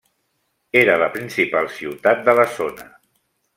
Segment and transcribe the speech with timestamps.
[0.81, 2.91] Era la principal ciutat de la zona.